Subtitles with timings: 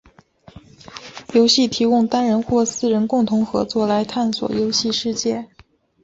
[1.35, 5.47] 游戏提供单人或四人共同合作来探索游戏世界。